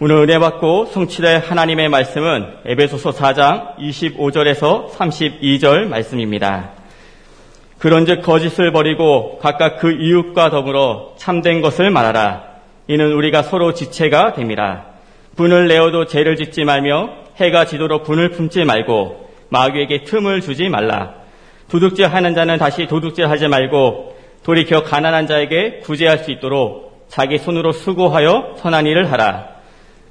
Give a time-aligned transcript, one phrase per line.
[0.00, 6.70] 오늘 은혜 받고 성취될 하나님의 말씀은 에베소서 4장 25절에서 32절 말씀입니다.
[7.80, 12.44] 그런즉 거짓을 버리고 각각 그 이웃과 더불어 참된 것을 말하라.
[12.86, 14.84] 이는 우리가 서로 지체가 됩니다.
[15.34, 21.14] 분을 내어도 죄를 짓지 말며 해가 지도록 분을 품지 말고 마귀에게 틈을 주지 말라.
[21.70, 27.72] 도둑질 하는 자는 다시 도둑질 하지 말고 돌이켜 가난한 자에게 구제할 수 있도록 자기 손으로
[27.72, 29.57] 수고하여 선한 일을 하라.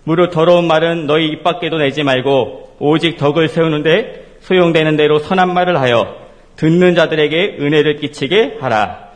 [0.08, 5.82] 무릇 더러운 말은 너희 입 밖에도 내지 말고 오직 덕을 세우는데 소용되는 대로 선한 말을
[5.82, 6.16] 하여
[6.56, 9.10] 듣는 자들에게 은혜를 끼치게 하라.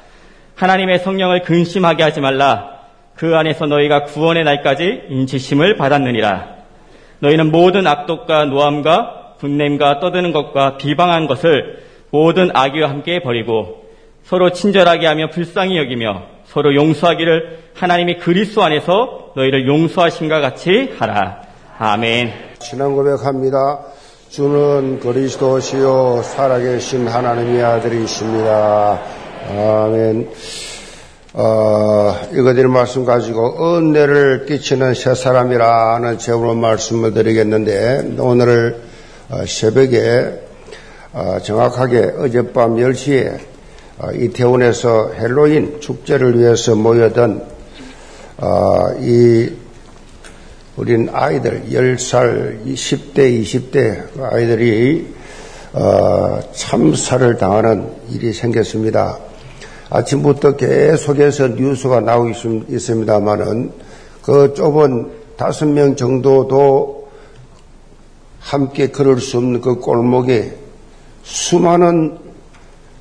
[0.55, 2.81] 하나님의 성령을 근심하게 하지 말라.
[3.15, 6.55] 그 안에서 너희가 구원의 날까지 인치심을 받았느니라.
[7.19, 13.85] 너희는 모든 악독과 노함과 분냄과 떠드는 것과 비방한 것을 모든 악의와 함께 버리고
[14.23, 21.43] 서로 친절하게 하며 불쌍히 여기며 서로 용서하기를 하나님이 그리스도 안에서 너희를 용서하신과 같이 하라.
[21.79, 22.33] 아멘.
[22.61, 23.79] 신앙 고백합니다.
[24.29, 28.99] 주는 그리스도시요 살아계신 하나님의 아들이십니다.
[29.49, 30.29] 아멘.
[31.33, 38.81] 어, 이거들 말씀 가지고 은혜를 끼치는 새 사람이라는 제목으로 말씀을 드리겠는데 오늘
[39.29, 40.41] 어, 새벽에
[41.13, 43.50] 어, 정확하게 어젯밤 10시에 어,
[44.13, 47.41] 이태원에서 헬로윈 축제를 위해서 모여든
[48.37, 49.51] 어, 이
[50.75, 55.13] 우린 아이들 10살, 10대, 20대 아이들이
[55.73, 59.19] 어, 참사를 당하는 일이 생겼습니다.
[59.89, 62.31] 아침부터 계속해서 뉴스가 나오고
[62.69, 63.71] 있습니다만은
[64.23, 67.09] 그 좁은 다섯 명 정도도
[68.39, 70.53] 함께 걸을 수 없는 그 골목에
[71.23, 72.17] 수많은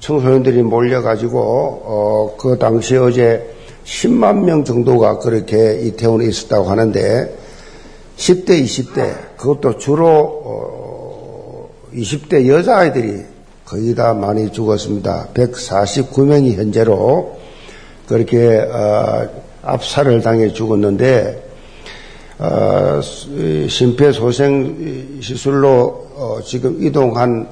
[0.00, 7.36] 청소년들이 몰려가지고 어, 그 당시 어제 10만 명 정도가 그렇게 이태원에 있었다고 하는데
[8.16, 10.08] 10대, 20대 그것도 주로
[10.44, 13.24] 어, 20대 여자아이들이
[13.64, 15.28] 거의 다 많이 죽었습니다.
[15.34, 17.38] 149명이 현재로
[18.08, 19.28] 그렇게 어,
[19.62, 21.50] 압살을 당해 죽었는데
[22.38, 23.00] 어,
[23.68, 27.48] 심폐소생 시술로 어, 지금 이동한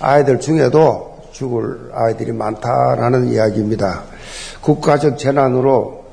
[0.00, 1.11] 아이들 중에도
[1.42, 4.04] 죽을 아이들이 많다라는 이야기입니다.
[4.60, 6.04] 국가적 재난으로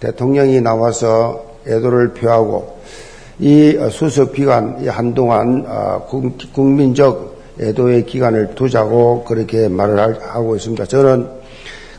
[0.00, 2.80] 대통령이 나와서 애도를 표하고
[3.38, 6.04] 이 수습 기간 한동안 어,
[6.52, 10.84] 국민적 애도의 기간을 두자고 그렇게 말을 하고 있습니다.
[10.86, 11.28] 저는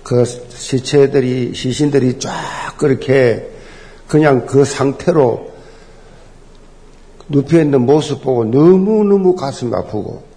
[0.03, 2.31] 그 시체들이 시신들이 쫙
[2.77, 3.49] 그렇게
[4.09, 5.53] 그냥 그 상태로
[7.29, 10.32] 눕혀 있는 모습 보고 너무 너무 가슴 아프고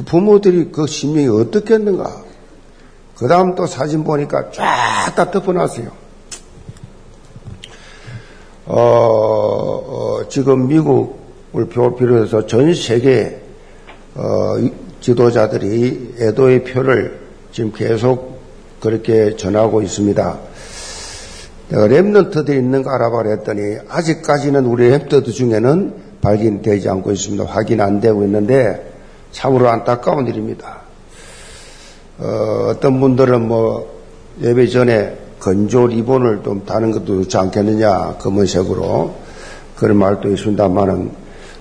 [0.00, 2.22] 그 부모들이 그 심령이 어떻겠는가?
[3.16, 5.88] 그 다음 또 사진 보니까 쫙 다 덮어놨어요.
[8.64, 13.42] 어, 어, 지금 미국을 비롯 해서 전 세계
[14.14, 14.54] 어,
[15.00, 17.20] 지도자들이 애도의 표를
[17.52, 18.40] 지금 계속
[18.80, 20.38] 그렇게 전하고 있습니다.
[21.68, 27.44] 내가 remnant들이 있는가 알아봐라 했더니 아직까지는 우리 remnant 중에는 발견되지 않고 있습니다.
[27.44, 28.89] 확인 안 되고 있는데
[29.32, 30.80] 참으로 안타까운 일입니다.
[32.18, 34.00] 어, 떤 분들은 뭐
[34.42, 39.14] 예배 전에 근조 리본을 좀 다는 것도 좋지 않겠느냐 검은색으로
[39.76, 41.10] 그런 말도 있습니다만은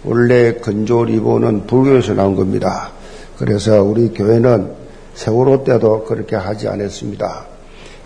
[0.04, 2.92] 원래 근조 리본은 불교에서 나온 겁니다.
[3.38, 4.74] 그래서 우리 교회는
[5.14, 7.46] 세월호 때도 그렇게 하지 않았습니다.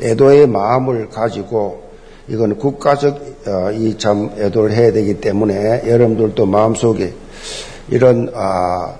[0.01, 1.83] 애도의 마음을 가지고
[2.27, 7.13] 이건 국가적 어, 이참 애도를 해야 되기 때문에 여러분들도 마음속에
[7.89, 8.95] 이런 아,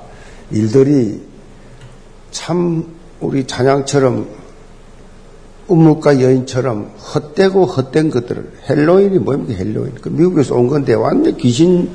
[0.51, 1.21] 일들이
[2.31, 2.85] 참
[3.19, 4.27] 우리 찬양처럼
[5.67, 9.95] 우물가의 여인처럼 헛되고 헛된 것들을 헬로윈이 뭡니까 헬로윈.
[10.01, 11.89] 그 미국에서 온 건데 완전 귀신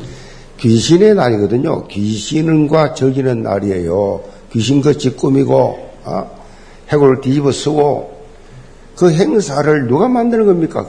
[0.59, 1.87] 귀신의 날이거든요.
[1.87, 4.23] 귀신과 적이는 날이에요.
[4.53, 6.39] 귀신같이 꾸미고 어?
[6.91, 8.19] 해골을 뒤집어 쓰고
[8.97, 10.89] 그 행사를 누가 만드는 겁니까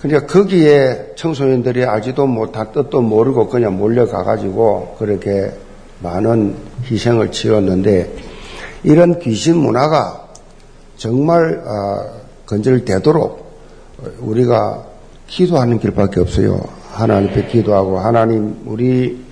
[0.00, 5.52] 그러니까 거기에 청소년들이 알지도 못한 뜻도 모르고 그냥 몰려가가지고 그렇게
[6.02, 8.16] 많은 희생을 치렀는데
[8.82, 10.28] 이런 귀신 문화가
[10.96, 12.08] 정말 아,
[12.46, 13.50] 건절되도록
[14.20, 14.86] 우리가
[15.26, 16.60] 기도하는 길밖에 없어요.
[16.90, 19.22] 하나님 앞에 기도하고 하나님 우리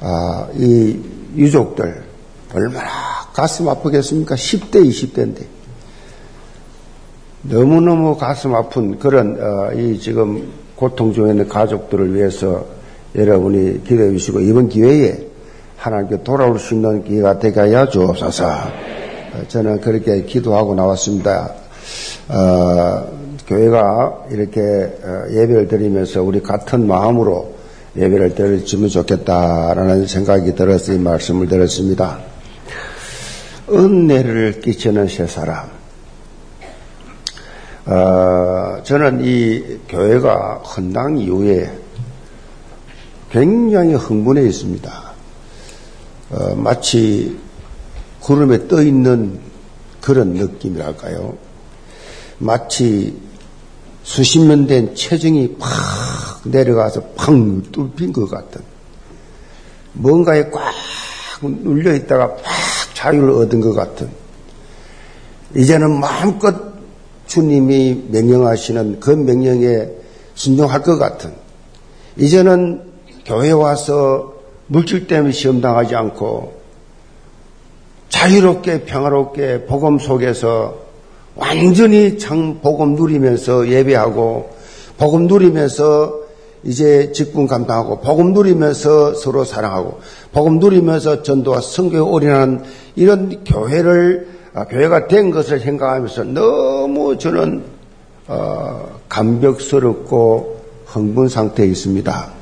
[0.00, 0.98] 아, 이
[1.36, 2.02] 유족들
[2.54, 2.88] 얼마나
[3.34, 4.36] 가슴 아프겠습니까?
[4.36, 5.53] 10대, 20대인데
[7.44, 12.64] 너무너무 가슴 아픈 그런 어, 이 지금 고통 중에 있는 가족들을 위해서
[13.14, 15.26] 여러분이 기도해 주시고 이번 기회에
[15.76, 18.44] 하나님께 돌아올 수 있는 기회가 되게 하여 주옵소서.
[19.48, 21.52] 저는 그렇게 기도하고 나왔습니다.
[22.28, 23.06] 어,
[23.46, 27.52] 교회가 이렇게 어, 예배를 드리면서 우리 같은 마음으로
[27.96, 32.18] 예배를 드렸으면 좋겠다라는 생각이 들어서 이 말씀을 드렸습니다.
[33.68, 35.83] 은혜를 끼치는 세 사람.
[37.86, 41.70] 어, 저는 이 교회가 헌당 이후에
[43.30, 45.12] 굉장히 흥분해 있습니다.
[46.30, 47.38] 어, 마치
[48.20, 49.38] 구름에 떠 있는
[50.00, 51.36] 그런 느낌이랄까요.
[52.38, 53.20] 마치
[54.02, 55.68] 수십 년 된 체중이 팍
[56.44, 58.60] 내려가서 팡 뚫힌 것 같은
[59.94, 60.72] 뭔가에 꽉
[61.42, 62.42] 눌려 있다가 팍
[62.94, 64.10] 자유를 얻은 것 같은
[65.54, 66.73] 이제는 마음껏
[67.26, 69.88] 주님이 명령하시는 그 명령에
[70.34, 71.32] 순종할 것 같은.
[72.16, 72.82] 이제는
[73.24, 74.34] 교회 와서
[74.66, 76.54] 물질 때문에 시험 당하지 않고
[78.08, 80.84] 자유롭게 평화롭게 복음 속에서
[81.34, 84.50] 완전히 장 복음 누리면서 예배하고
[84.96, 86.24] 복음 누리면서
[86.62, 90.00] 이제 직분 감당하고 복음 누리면서 서로 사랑하고
[90.32, 92.62] 복음 누리면서 전도와 성교에 올인하는
[92.96, 97.64] 이런 교회를 아, 교회가 된 것을 생각하면서 너무 저는
[98.28, 102.32] 어, 감격스럽고 흥분 상태에 있습니다.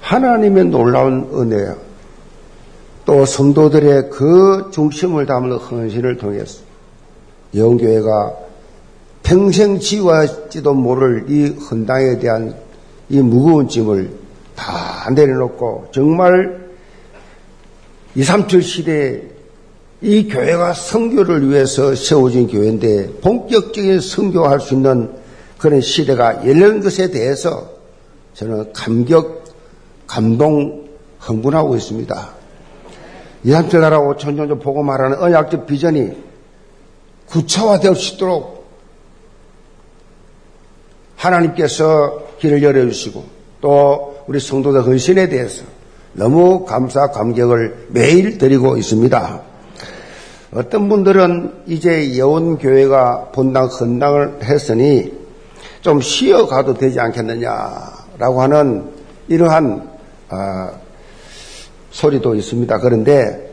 [0.00, 1.74] 하나님의 놀라운 은혜,
[3.04, 6.62] 또 성도들의 그 중심을 담는 헌신을 통해서
[7.54, 8.32] 영교회가
[9.22, 12.54] 평생 지워지도 모를 이 헌당에 대한
[13.08, 14.10] 이 무거운 짐을
[14.54, 16.64] 다 내려놓고 정말
[18.14, 19.33] 237 시대에
[20.04, 25.10] 이 교회가 성교를 위해서 세워진 교회인데 본격적인 성교할 수 있는
[25.56, 27.70] 그런 시대가 열린 것에 대해서
[28.34, 29.44] 저는 감격,
[30.06, 30.84] 감동,
[31.20, 32.28] 흥분하고 있습니다.
[33.44, 36.12] 237 나라 5천 종족 보고 말하는 언약적 비전이
[37.24, 38.68] 구체화될 수 있도록
[41.16, 43.24] 하나님께서 길을 열어주시고
[43.62, 45.64] 또 우리 성도들 헌신에 대해서
[46.12, 49.53] 너무 감사 감격을 매일 드리고 있습니다.
[50.54, 55.12] 어떤 분들은 이제 예원교회가 본당 헌당을 했으니
[55.80, 58.84] 좀 쉬어가도 되지 않겠느냐라고 하는
[59.26, 59.90] 이러한
[60.28, 60.70] 아,
[61.90, 62.78] 소리도 있습니다.
[62.78, 63.52] 그런데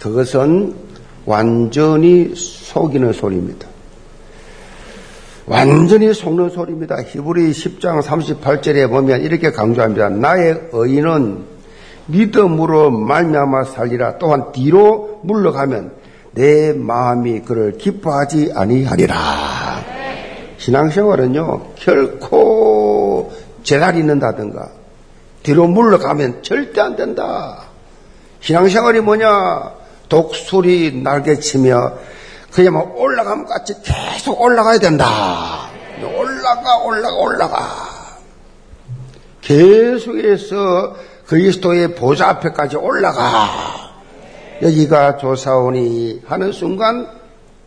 [0.00, 0.74] 그것은
[1.24, 3.66] 완전히 속이는 소리입니다.
[5.46, 7.02] 완전히 속는 소리입니다.
[7.02, 10.10] 히브리 10장 38절에 보면 이렇게 강조합니다.
[10.10, 11.44] 나의 의인은
[12.06, 14.18] 믿음으로 말미암아 살리라.
[14.18, 16.01] 또한 뒤로 물러가면
[16.32, 19.16] 내 마음이 그를 기뻐하지 아니하리라.
[20.58, 23.32] 신앙생활은요 결코
[23.62, 24.68] 제다리 있는다든가
[25.42, 27.62] 뒤로 물러가면 절대 안 된다.
[28.40, 29.72] 신앙생활이 뭐냐?
[30.08, 31.92] 독수리 날개치며
[32.52, 35.68] 그야말로 뭐 올라가면 같이 계속 올라가야 된다.
[36.02, 37.58] 올라가, 올라가, 올라가.
[39.40, 40.96] 계속해서
[41.26, 43.81] 그리스도의 보좌 앞에까지 올라가.
[44.62, 47.08] 여기가 조사오니 하는 순간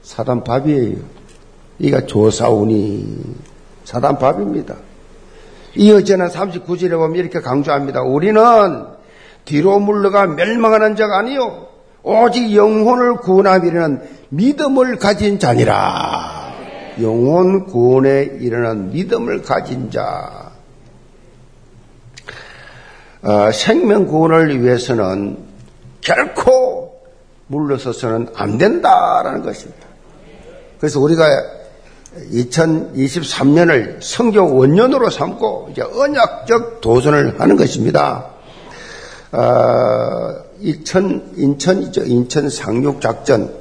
[0.02, 0.96] 사단 밥이에요.
[1.78, 3.36] 이가 조사오니
[3.84, 4.76] 사단 밥입니다.
[5.76, 8.02] 이어지는 39절에 보면 이렇게 강조합니다.
[8.02, 8.42] 우리는
[9.44, 11.68] 뒤로 물러가 멸망하는 자가 아니요
[12.02, 16.54] 오직 영혼을 구원하기는 믿음을 가진 자니라.
[17.02, 20.52] 영혼 구원에 이르는 믿음을 가진 자.
[23.22, 25.38] 어, 생명 구원을 위해서는
[26.00, 26.85] 결코
[27.48, 29.86] 물러서서는 안 된다라는 것입니다.
[30.80, 31.26] 그래서 우리가
[32.32, 38.26] 2023년을 성경 원년으로 삼고 이제 언약적 도전을 하는 것입니다.
[39.32, 42.04] 어, 인천, 인천이죠.
[42.06, 43.54] 인천 상륙 작전.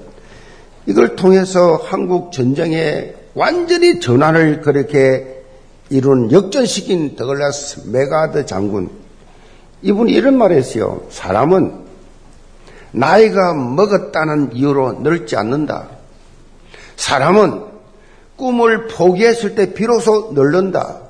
[0.87, 5.43] 이걸 통해서 한국 전쟁에 완전히 전환을 그렇게
[5.91, 8.91] 이룬 역전시킨 더글라스 맥아더 장군.
[9.83, 11.03] 이분이 이런 말을 했어요.
[11.11, 11.84] 사람은
[12.95, 15.89] 나이가 먹었다는 이유로 늙지 않는다.
[16.97, 17.65] 사람은
[18.37, 21.01] 꿈을 포기했을 때 비로소 늙는다.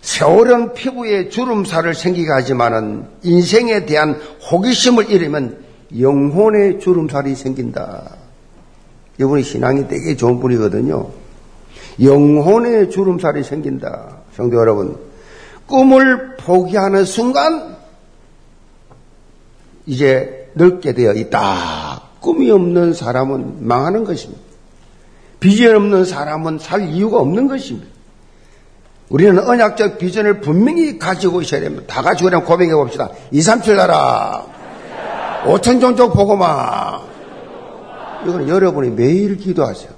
[0.00, 5.64] 세월은 피부에 주름살을 생기게 하지만은 인생에 대한 호기심을 잃으면
[5.98, 8.16] 영혼의 주름살이 생긴다.
[9.20, 11.10] 이분이 신앙이 되게 좋은 분이거든요.
[12.02, 14.18] 영혼의 주름살이 생긴다.
[14.34, 14.96] 성도 여러분,
[15.66, 17.76] 꿈을 포기하는 순간
[19.86, 22.02] 이제 늙게 되어 있다.
[22.20, 24.40] 꿈이 없는 사람은 망하는 것입니다.
[25.40, 27.88] 비전 없는 사람은 살 이유가 없는 것입니다.
[29.08, 31.84] 우리는 언약적 비전을 분명히 가지고 있어야 됩니다.
[31.86, 33.10] 다 같이 그냥 고백해 봅시다.
[33.30, 34.46] 2, 3, 7 나라.
[35.44, 37.00] 5천 종족 보고마.
[38.24, 39.90] 이건 여러분이 매일 기도하세요.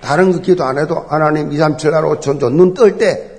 [0.00, 3.35] 다른 거 기도 안 해도 하나님 2, 3, 7, 8, 5천 종, 눈 뜰 때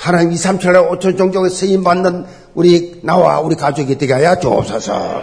[0.00, 4.38] 하나님 2, 3, 7, 8, 5천 종족에 쓰임 받는 우리, 나와 우리 가족이 되게 하여
[4.38, 5.22] 주옵소서.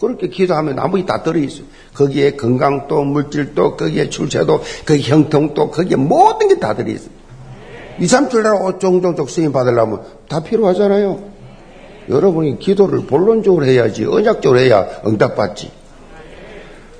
[0.00, 1.64] 그렇게 기도하면 나머지 다 들어있어요.
[1.94, 7.10] 거기에 건강도, 물질도, 거기에 출세도, 거기 형통도, 거기에 모든 게 다 들어있어요.
[7.98, 11.18] 2, 3, 7, 8, 5천 종족 쓰임 받으려면 다 필요하잖아요.
[12.08, 15.72] 여러분이 기도를 본론적으로 해야지, 언약적으로 해야 응답받지.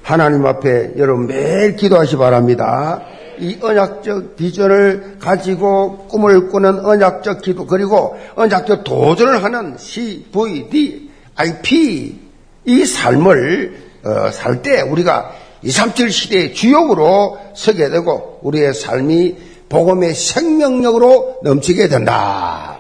[0.02, 3.02] 하나님 앞에 여러분 매일 기도하시 바랍니다.
[3.40, 12.20] 이 언약적 비전을 가지고 꿈을 꾸는 언약적 기도 그리고 언약적 도전을 하는 CVD, IP
[12.64, 19.36] 이 삶을 어, 살 때 우리가 237 시대의 주역으로 서게 되고 우리의 삶이
[19.68, 22.78] 복음의 생명력으로 넘치게 된다.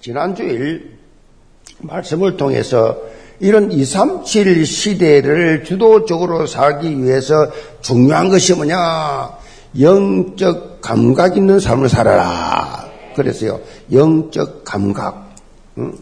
[0.00, 0.96] 지난주일
[1.78, 2.96] 말씀을 통해서
[3.40, 7.34] 이런 237 시대를 주도적으로 살기 위해서
[7.82, 9.38] 중요한 것이 뭐냐?
[9.78, 12.88] 영적 감각 있는 삶을 살아라.
[13.14, 13.60] 그랬어요.
[13.92, 15.32] 영적 감각.
[15.78, 15.92] 응?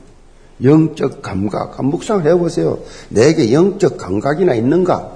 [0.62, 1.82] 영적 감각.
[1.84, 2.78] 묵상을 해보세요.
[3.08, 5.12] 내게 영적 감각이나 있는가?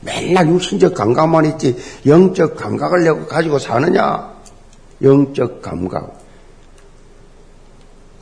[0.00, 4.32] 맨날 육신적 감각만 있지 영적 감각을 가지고 사느냐?
[5.02, 6.20] 영적 감각.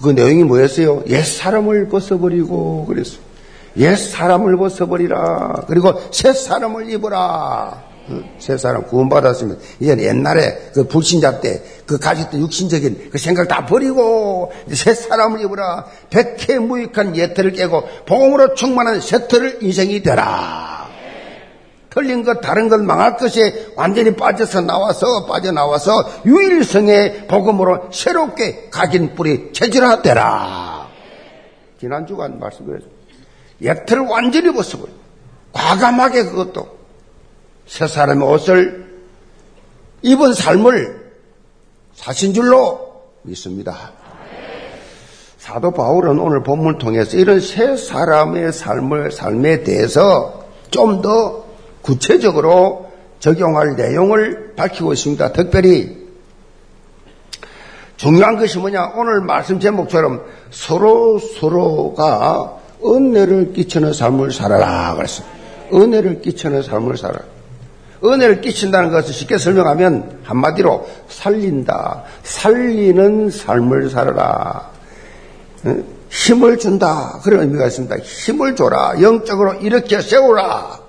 [0.00, 1.02] 그 내용이 뭐였어요?
[1.08, 3.20] 옛 사람을 벗어버리고 그랬어요.
[3.76, 5.64] 옛 사람을 벗어버리라.
[5.66, 7.91] 그리고 새 사람을 입어라.
[8.38, 14.50] 새 사람 구원받았으면 이제 옛날에 그 불신자 때 그 가졌던 육신적인 그 생각 다 버리고
[14.72, 15.84] 새 사람을 입어라.
[16.08, 20.88] 백해 무익한 예틀을 깨고 복음으로 충만한 새틀을 인생이 되라.
[21.90, 29.52] 틀린 것 다른 것 망할 것에 완전히 빠져서 나와서 빠져나와서 유일성의 복음으로 새롭게 각인 뿌리
[29.52, 30.88] 체질화되라.
[31.78, 32.86] 지난 주간 말씀드렸죠.
[33.60, 34.90] 예틀을 완전히 벗어버려.
[35.52, 36.78] 과감하게 그것도
[37.66, 38.82] 새 사람의 옷을
[40.02, 41.12] 입은 삶을
[41.94, 43.92] 사신 줄로 믿습니다.
[45.38, 51.44] 사도 바울은 오늘 본문을 통해서 이런 새 사람의 삶을, 삶에 대해서 좀 더
[51.82, 55.32] 구체적으로 적용할 내용을 밝히고 있습니다.
[55.32, 56.02] 특별히
[57.96, 58.92] 중요한 것이 뭐냐?
[58.96, 64.94] 오늘 말씀 제목처럼 서로 서로가 은혜를 끼치는 삶을 살아라.
[64.94, 65.22] 그랬어.
[65.72, 67.24] 은혜를 끼치는 삶을 살아라.
[68.04, 72.04] 은혜를 끼친다는 것을 쉽게 설명하면 한마디로 살린다.
[72.22, 74.70] 살리는 삶을 살아라.
[76.10, 77.20] 힘을 준다.
[77.22, 77.96] 그런 의미가 있습니다.
[77.98, 79.00] 힘을 줘라.
[79.00, 80.80] 영적으로 이렇게 세우라.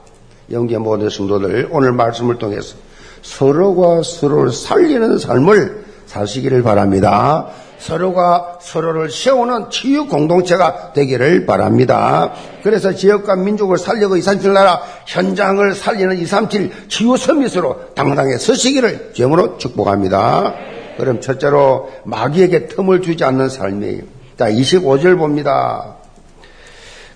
[0.51, 2.75] 영계 모든 성도들 오늘 말씀을 통해서
[3.21, 7.47] 서로가 서로를 살리는 삶을 사시기를 바랍니다.
[7.83, 12.31] 서로가 서로를 세우는 치유 공동체가 되기를 바랍니다.
[12.63, 20.53] 그래서 지역과 민족을 살려고 237 나라 현장을 살리는 237 치유 서밋으로 당당히 서시기를 죄으로 축복합니다.
[20.97, 24.03] 그럼 첫째로 마귀에게 틈을 주지 않는 삶이에요.
[24.37, 25.97] 자, 25절 봅니다.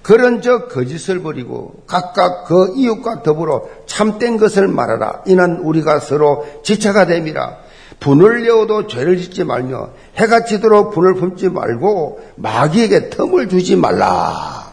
[0.02, 5.24] 그런 저 거짓을 버리고 각각 그 이웃과 더불어 참된 것을 말하라.
[5.28, 7.67] 이는 우리가 서로 지체가 됨이라.
[8.00, 14.68] 분을 내어도 죄를 짓지 말며 해가 지도록 분을 품지 말고 마귀에게 틈을 주지 말라.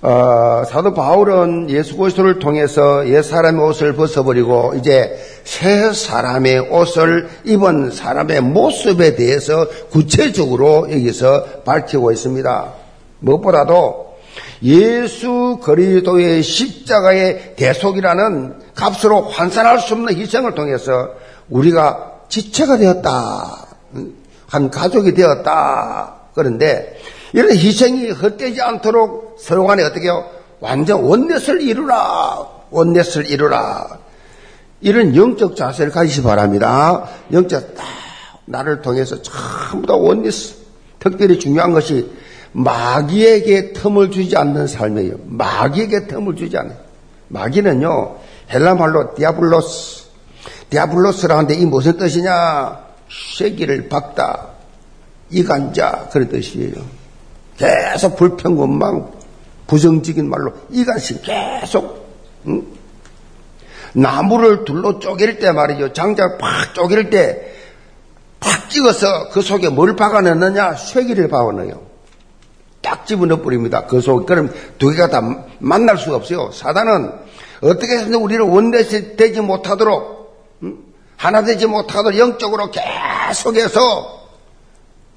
[0.00, 7.90] 어, 사도 바울은 예수 그리스도를 통해서 옛 사람의 옷을 벗어버리고 이제 새 사람의 옷을 입은
[7.90, 12.72] 사람의 모습에 대해서 구체적으로 여기서 밝히고 있습니다.
[13.18, 14.08] 무엇보다도
[14.62, 21.10] 예수 그리스도의 십자가의 대속이라는 값으로 환산할 수 없는 희생을 통해서
[21.50, 23.66] 우리가 지체가 되었다.
[24.46, 26.14] 한 가족이 되었다.
[26.34, 26.98] 그런데
[27.32, 30.24] 이런 희생이 헛되지 않도록 서로 간에 어떻게 요
[30.60, 32.46] 완전 원넷을 이루라.
[32.70, 33.98] 원넷을 이루라.
[34.80, 37.08] 이런 영적 자세를 가지시 바랍니다.
[37.32, 37.84] 영적 딱
[38.44, 40.32] 나를 통해서 전부 다 원넷.
[40.98, 42.10] 특별히 중요한 것이
[42.52, 45.16] 마귀에게 틈을 주지 않는 삶이에요.
[45.26, 46.76] 마귀에게 틈을 주지 않아요.
[47.28, 48.16] 마귀는요,
[48.50, 49.97] 헬라 말로 디아블로스,
[50.70, 52.88] 디아블로스라는데 이 무슨 뜻이냐?
[53.36, 54.48] 쇠기를 박다,
[55.30, 56.74] 이간자 그런 뜻이에요.
[57.56, 59.10] 계속 불평원망,
[59.66, 62.06] 부정적인 말로 이간씩 계속
[62.46, 62.66] 응?
[63.94, 65.92] 나무를 둘로 쪼갤 때 말이죠.
[65.92, 67.58] 장작을 팍 쪼갤 때
[68.40, 70.74] 팍 찍어서 그 속에 뭘 박아넣느냐?
[70.74, 71.80] 쇠기를 박아넣어요.
[72.80, 73.86] 딱 집어넣어 버립니다.
[73.86, 74.24] 그 속에.
[74.26, 75.20] 그럼 두 개가 다
[75.58, 76.50] 만날 수가 없어요.
[76.52, 77.12] 사단은
[77.62, 80.17] 어떻게 해서 우리를 원대시 되지 못하도록
[81.16, 84.18] 하나 되지 못하도록 영적으로 계속해서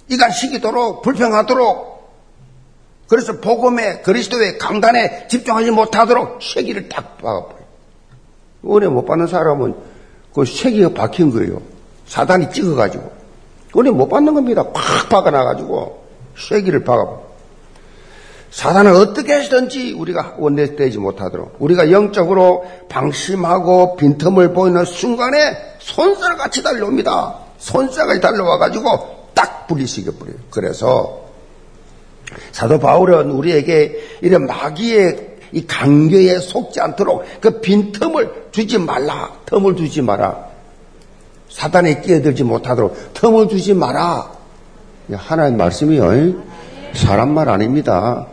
[0.09, 1.91] 이간시키도록 불평하도록
[3.07, 7.65] 그래서 복음의 그리스도의 강단에 집중하지 못하도록 쇠기를 딱 박아버려요.
[8.65, 9.75] 은혜 못 받는 사람은
[10.33, 11.61] 그 쇠기가 박힌 거예요.
[12.07, 13.11] 사단이 찍어가지고.
[13.77, 14.63] 은혜 못 받는 겁니다.
[14.71, 16.05] 팍 박아놔가지고
[16.37, 17.30] 쇠기를 박아.
[18.51, 25.37] 사단은 어떻게 해서든지 우리가 원내되지 못하도록 우리가 영적으로 방심하고 빈틈을 보이는 순간에
[25.79, 27.35] 손살같이 달려옵니다.
[27.57, 30.35] 손살같이 달려와가지고 딱 분리시켜 버려요.
[30.49, 31.21] 그래서
[32.51, 39.31] 사도 바울은 우리에게 이런 마귀의 이 강교에 속지 않도록 그 빈틈을 주지 말라.
[39.45, 40.51] 틈을 주지 마라.
[41.49, 44.29] 사단에 끼어들지 못하도록 틈을 주지 마라.
[45.13, 46.33] 하나님 말씀이요.
[46.93, 48.27] 사람 말 아닙니다.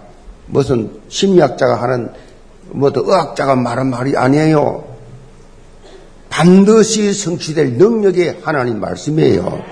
[0.48, 2.10] 무슨 심리학자가 하는
[2.70, 4.84] 뭐또 의학자가 말한 말이 아니에요.
[6.30, 9.62] 반드시 성취될 능력의 하나님 말씀이에요.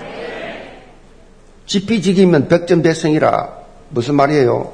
[1.65, 3.49] 지피지기면 백전백승이라
[3.89, 4.73] 무슨 말이에요?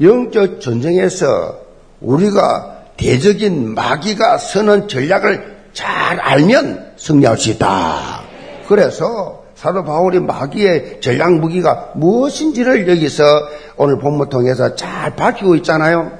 [0.00, 1.58] 영적 전쟁에서
[2.00, 8.22] 우리가 대적인 마귀가 서는 전략을 잘 알면 승리할 수 있다.
[8.68, 13.22] 그래서 사도 바울이 마귀의 전략 무기가 무엇인지를 여기서
[13.76, 16.10] 오늘 본문 통해서 잘 밝히고 있잖아요.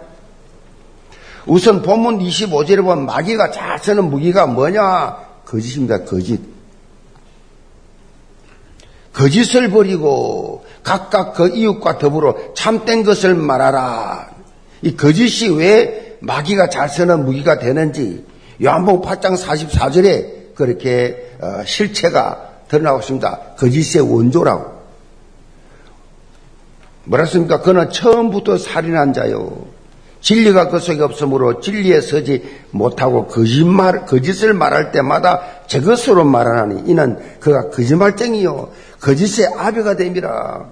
[1.47, 5.17] 우선 본문 25절에 보면 마귀가 잘 쓰는 무기가 뭐냐?
[5.45, 6.05] 거짓입니다.
[6.05, 6.41] 거짓.
[9.13, 14.31] 거짓을 버리고 각각 그 이웃과 더불어 참된 것을 말하라.
[14.83, 18.25] 이 거짓이 왜 마귀가 잘 쓰는 무기가 되는지
[18.63, 23.39] 요한복음 8장 44절에 그렇게 어, 실체가 드러나고 있습니다.
[23.59, 24.81] 거짓의 원조라고.
[27.05, 27.61] 뭐랬습니까?
[27.61, 29.67] 그는 처음부터 살인한 자요.
[30.23, 37.19] 진리가 그 속에 없으므로 진리에 서지 못하고 거짓말, 거짓을 말할 때마다 제 것으로 말하나니 이는
[37.41, 38.71] 그가 거짓말쟁이요.
[39.01, 40.65] 거짓의 아비가 됩니다.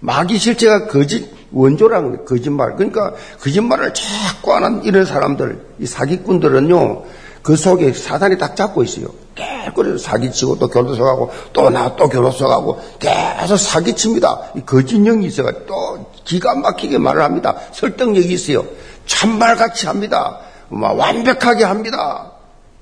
[0.00, 2.74] 마귀 실체가 거짓, 원조랑 거짓말.
[2.74, 7.04] 그러니까 거짓말을 자꾸 하는 이런 사람들, 이 사기꾼들은요,
[7.48, 9.06] 그 속에 사단이 딱 잡고 있어요.
[9.34, 14.50] 계속 사기치고 또 교도소 가고 또 나또 교도소 가고 계속 사기칩니다.
[14.56, 17.56] 이 거짓령이 있어가 또 기가 막히게 말을 합니다.
[17.72, 18.66] 설득력이 있어요.
[19.06, 20.40] 참말같이 합니다.
[20.68, 22.32] 완벽하게 합니다.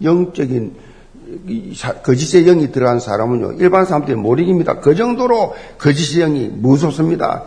[0.03, 0.75] 영적인
[2.03, 4.81] 거짓의 영이 들어간 사람은요, 일반 사람들이 못 이깁니다.
[4.81, 7.45] 그 정도로 거짓의 영이 무섭습니다.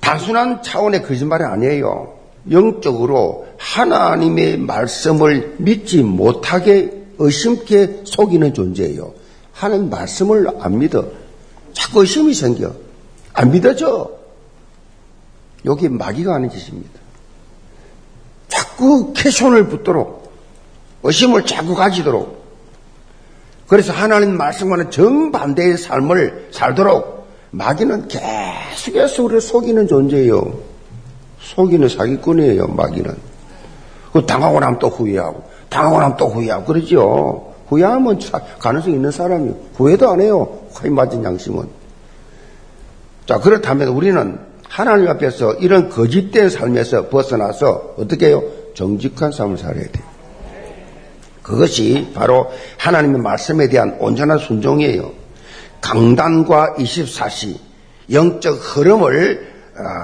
[0.00, 2.14] 단순한 차원의 거짓말이 아니에요.
[2.50, 9.14] 영적으로 하나님의 말씀을 믿지 못하게 의심케 속이는 존재예요.
[9.52, 11.04] 하나님 말씀을 안 믿어.
[11.72, 12.74] 자꾸 의심이 생겨.
[13.32, 14.10] 안 믿어져.
[15.66, 16.98] 여기 마귀가 하는 짓입니다.
[18.48, 20.32] 자꾸 캐션을 붙도록
[21.02, 22.40] 의심을 자꾸 가지도록
[23.68, 30.58] 그래서 하나님 말씀과는 정반대의 삶을 살도록 마귀는 계속해서 우리를 속이는 존재예요.
[31.40, 33.29] 속이는 사기꾼이에요, 마귀는.
[34.12, 37.54] 그 당하고 나면 또 후회하고, 당하고 나면 또 후회하고, 그러죠.
[37.68, 38.18] 후회하면
[38.58, 40.58] 가능성이 있는 사람이 후회도 안 해요.
[40.72, 41.68] 화이 맞은 양심은.
[43.26, 48.42] 자, 그렇다면 우리는 하나님 앞에서 이런 거짓된 삶에서 벗어나서 어떻게 해요?
[48.74, 50.04] 정직한 삶을 살아야 돼요.
[51.42, 55.12] 그것이 바로 하나님의 말씀에 대한 온전한 순종이에요.
[55.80, 57.56] 강단과 24시,
[58.12, 59.59] 영적 흐름을 어,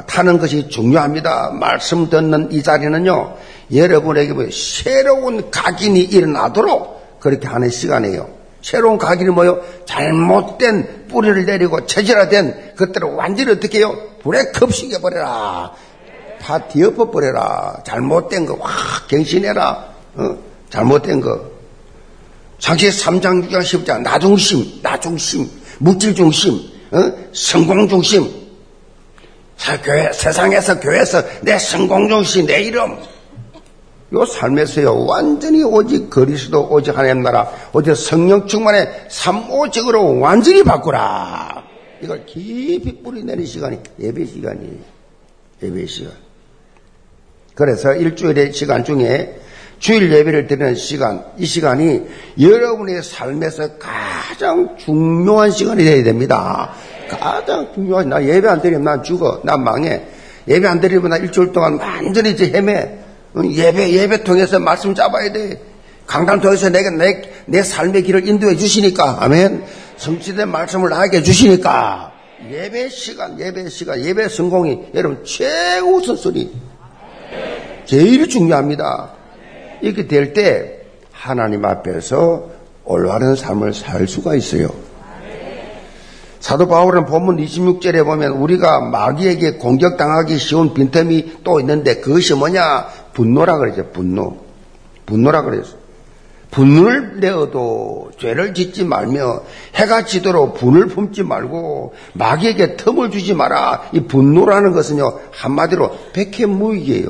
[0.07, 1.51] 타는 것이 중요합니다.
[1.51, 3.37] 말씀 듣는 이 자리는요,
[3.75, 8.29] 여러분에게 뭐 새로운 각인이 일어나도록 그렇게 하는 시간이에요.
[8.63, 9.61] 새로운 각인이 뭐요?
[9.85, 13.97] 잘못된 뿌리를 내리고 체질화된 것들을 완전히 어떻게 해요?
[14.23, 15.73] 불에 급식해버려라.
[16.41, 17.83] 다 뒤엎어버려라.
[17.85, 19.85] 잘못된 거 확 갱신해라.
[20.17, 20.37] 어?
[20.71, 21.41] 잘못된 거.
[22.59, 26.55] 상시 3장 6장 10장 나중심, 나중심, 물질중심,
[26.93, 27.13] 어?
[27.33, 28.46] 성공중심,
[29.83, 32.97] 교회, 세상에서 교회에서 내 성공중심, 내 이름.
[34.13, 41.65] 요 삶에서요, 완전히 오직 그리스도, 오직 하나님 나라, 오직 성령 충만의 삼오직으로 완전히 바꾸라.
[42.01, 44.79] 이걸 깊이 뿌리내는 시간이 예배 시간이에요.
[45.63, 46.13] 예배 시간.
[47.55, 49.41] 그래서 일주일의 시간 중에
[49.79, 52.03] 주일 예배를 드리는 시간, 이 시간이
[52.41, 56.73] 여러분의 삶에서 가장 중요한 시간이 되어야 됩니다.
[57.09, 59.41] 가장 중요한, 나 예배 안 드리면 난 죽어.
[59.45, 60.03] 난 망해.
[60.49, 62.99] 예배 안 드리면 나 일주일 동안 완전히 이제 헤매.
[63.45, 65.61] 예배, 예배 통해서 말씀 잡아야 돼.
[66.07, 69.19] 강단 통해서 내가 내, 내 삶의 길을 인도해 주시니까.
[69.21, 69.65] 아멘.
[69.97, 72.13] 성취된 말씀을 나에게 주시니까.
[72.51, 76.53] 예배 시간, 예배 시간, 예배 성공이 여러분 최우 선 순위.
[77.87, 79.11] 제일 중요합니다.
[79.81, 80.81] 이렇게 될 때
[81.13, 82.51] 하나님 앞에서
[82.85, 84.69] 올바른 삶을 살 수가 있어요.
[86.47, 92.87] 사도 바울은 본문 26절에 보면 우리가 마귀에게 공격당하기 쉬운 빈틈이 또 있는데 그것이 뭐냐?
[93.15, 93.91] 분노라 그러죠.
[93.91, 94.37] 분노.
[95.07, 95.75] 분노라 그랬어요.
[96.53, 99.43] 분을 내어도 죄를 짓지 말며
[99.75, 103.89] 해가 지도록 분을 품지 말고 마귀에게 틈을 주지 마라.
[103.91, 107.09] 이 분노라는 것은요 한마디로 백해무익이에요.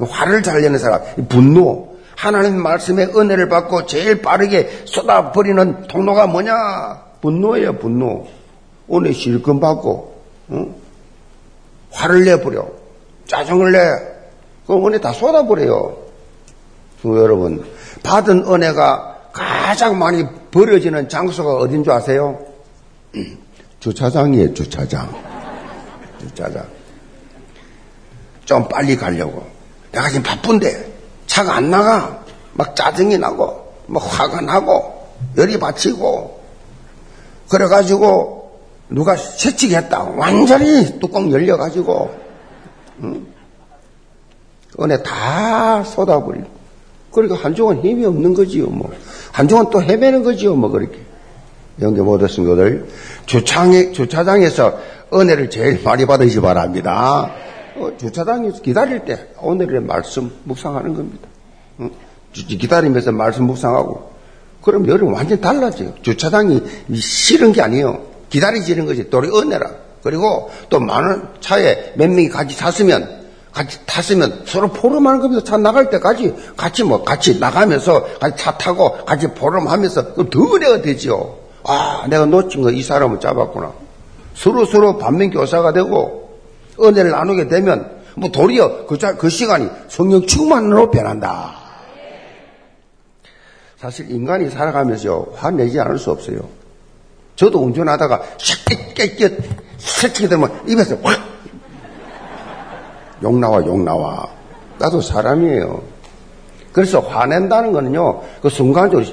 [0.00, 1.94] 화를 잘 내는 사람, 분노.
[2.14, 7.05] 하나님 말씀의 은혜를 받고 제일 빠르게 쏟아버리는 통로가 뭐냐?
[7.26, 8.28] 분노예요, 분노.
[8.86, 10.14] 오늘 실컷 받고,
[10.52, 10.74] 응?
[11.90, 12.68] 화를 내버려.
[13.26, 13.78] 짜증을 내.
[14.64, 15.96] 그럼 은혜 다 쏟아버려요.
[17.04, 17.64] 여러분,
[18.04, 22.38] 받은 은혜가 가장 많이 버려지는 장소가 어딘 줄 아세요?
[23.80, 25.12] 주차장이에요, 주차장.
[26.20, 26.64] 주차장.
[28.44, 29.44] 좀 빨리 가려고.
[29.90, 30.92] 내가 지금 바쁜데
[31.26, 32.24] 차가 안 나가.
[32.52, 36.35] 막 짜증이 나고, 막 화가 나고, 열이 받치고.
[37.48, 38.50] 그래가지고
[38.88, 40.02] 누가 채찍했다.
[40.16, 42.10] 완전히 뚜껑 열려가지고,
[43.02, 43.26] 응?
[44.80, 46.46] 은혜 다 쏟아버리고.
[47.10, 48.92] 그러니까 한쪽은 힘이 없는 거지요, 뭐.
[49.32, 50.98] 한쪽은 또 헤매는 거지요, 뭐, 그렇게.
[51.80, 52.88] 영계 모든 친구들,
[53.26, 54.78] 주차장에, 주차장에서
[55.12, 57.30] 은혜를 제일 많이 받으시 바랍니다.
[57.76, 61.28] 어, 주차장에서 기다릴 때 오늘의 말씀 묵상하는 겁니다.
[61.80, 61.90] 응?
[62.32, 64.15] 기다리면서 말씀 묵상하고.
[64.66, 65.94] 그럼 여러분 완전 달라져요.
[66.02, 66.60] 주차장이
[66.92, 68.00] 싫은 게 아니에요.
[68.30, 69.08] 기다리지는 거지.
[69.10, 69.70] 또 은혜라.
[70.02, 75.44] 그리고 또 많은 차에 몇 명이 같이 탔으면 같이 탔으면 서로 포럼하는 겁니다.
[75.44, 81.36] 차 나갈 때까지 같이 뭐 같이 나가면서 같이 차 타고 같이 포럼하면서 더 은혜가 되지요.
[81.62, 83.72] 아, 내가 놓친 거 이 사람을 잡았구나.
[84.34, 86.40] 서로 서로 반면 교사가 되고
[86.80, 91.65] 은혜를 나누게 되면 뭐 도리어 그, 자, 그 시간이 성령 충만으로 변한다.
[93.78, 96.38] 사실 인간이 살아가면서 화내지 않을 수 없어요.
[97.36, 99.42] 저도 운전하다가 샥깨깨깨
[99.78, 101.36] 새치게 되면 입에서 확
[103.22, 104.28] 욕 나와, 욕 나와.
[104.78, 105.82] 나도 사람이에요.
[106.72, 109.06] 그래서 화낸다는 거는요, 그 순간적으로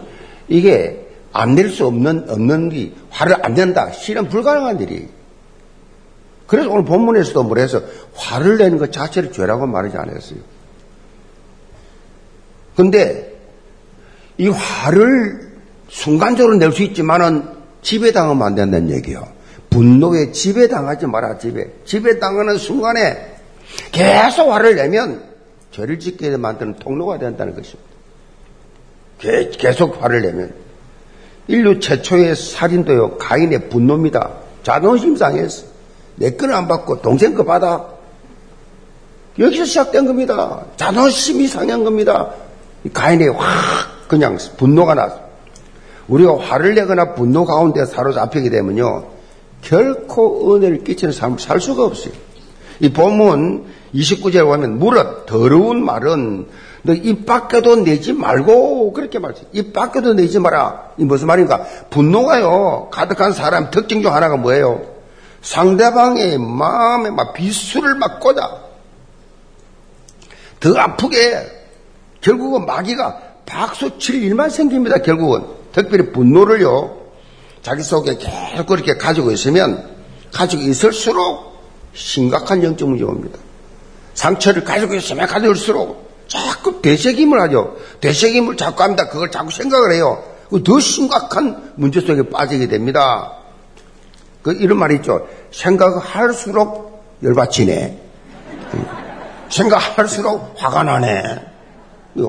[0.50, 3.92] 이게 안 낼 수 없는, 없는 게 화를 안 낸다.
[3.92, 5.08] 실은 불가능한 일이.
[6.48, 7.82] 그래서 오늘 본문에서도 뭐래서
[8.14, 10.40] 화를 내는 것 자체를 죄라고 말하지 않았어요.
[12.76, 13.33] 근데
[14.38, 15.52] 이 화를
[15.90, 17.48] 순간적으로 낼 수 있지만은
[17.82, 19.28] 지배당하면 안 된다는 얘기예요.
[19.70, 21.68] 분노에 지배당하지 마라, 지배.
[21.86, 23.36] 지배당하는 순간에
[23.92, 25.24] 계속 화를 내면
[25.72, 27.84] 죄를 짓게 만드는 통로가 된다는 것입니다.
[29.58, 30.54] 계속 화를 내면
[31.48, 34.32] 인류 최초의 살인도요 가인의 분노입니다.
[34.64, 35.66] 자존심 상해서
[36.16, 37.86] 내 거는 안 받고 동생 거 받아.
[39.40, 40.64] 여기서 시작된 겁니다.
[40.78, 42.32] 자존심이 상한 겁니다.
[42.94, 45.20] 가인의 확 그냥 분노가 나서
[46.08, 49.06] 우리가 화를 내거나 분노 가운데 사로잡히게 되면요
[49.62, 52.14] 결코 은혜를 끼치는 삶을 살 수가 없어요.
[52.80, 56.48] 이 본문 29절에 보면 물어 더러운 말은
[56.86, 59.46] 너 입 밖에도 내지 말고 그렇게 말했어요.
[59.54, 60.92] 입 밖에도 내지 마라.
[60.98, 61.66] 이 무슨 말인가?
[61.90, 62.90] 분노가요.
[62.92, 64.82] 가득한 사람 특징 중 하나가 뭐예요?
[65.42, 68.64] 상대방의 마음에 막 비수를 막 꽂아.
[70.60, 71.38] 더 아프게
[72.20, 75.00] 결국은 마귀가 박수 칠 일만 생깁니다.
[75.00, 76.98] 결국은 특별히 분노를요.
[77.62, 79.90] 자기 속에 계속 그렇게 가지고 있으면
[80.32, 81.54] 가지고 있을수록
[81.94, 83.40] 심각한 영적 문제가 옵니다.
[84.14, 87.78] 상처를 가지고 있으면 가져올수록 자꾸 되새김을 하죠.
[88.02, 89.10] 되새김을 자꾸 합니다.
[89.10, 90.24] 그걸 자꾸 생각을 해요.
[90.64, 93.34] 더 심각한 문제 속에 빠지게 됩니다.
[94.42, 95.28] 그 이런 말이 있죠.
[95.52, 98.00] 생각할수록 열받치네.
[99.50, 101.53] 생각할수록 화가 나네.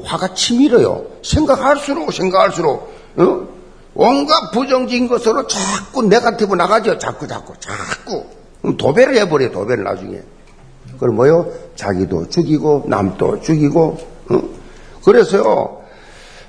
[0.04, 1.04] 화가 치밀어요.
[1.22, 3.48] 생각할수록 생각할수록 어?
[3.94, 6.98] 온갖 부정적인 것으로 자꾸 네가티브 나가죠.
[6.98, 8.24] 자꾸 자꾸 자꾸
[8.76, 9.52] 도배를 해버려요.
[9.52, 10.20] 도배를 나중에.
[10.98, 11.50] 그럼 뭐요?
[11.76, 13.98] 자기도 죽이고 남도 죽이고
[14.30, 14.42] 어?
[15.04, 15.82] 그래서요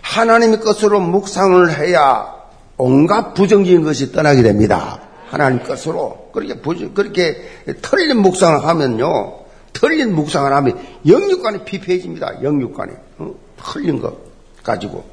[0.02, 2.34] 하나님의 것으로 묵상을 해야
[2.78, 5.00] 온갖 부정적인 것이 떠나게 됩니다.
[5.30, 7.42] 하나님 것으로 그렇게 부정, 그렇게
[7.82, 9.45] 틀린 묵상을 하면요
[9.76, 12.42] 틀린 묵상을 하면 영육간에 피폐해집니다.
[12.42, 13.36] 영육간에 어?
[13.58, 14.16] 틀린 것
[14.64, 15.04] 가지고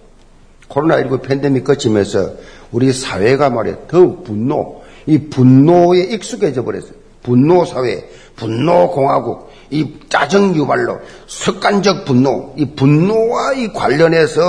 [0.69, 2.35] 코로나19 팬데믹 거치면서
[2.71, 7.03] 우리 사회가 말이에요 더 분노 이 분노에 익숙해져 버렸어요.
[7.23, 14.41] 분노 사회, 분노 공화국, 이 짜증 유발로 습관적 분노, 이 분노와 이 관련해서